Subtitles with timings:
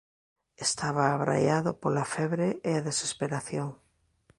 [0.67, 3.69] Estaba abraiado pola febre e a desesperación.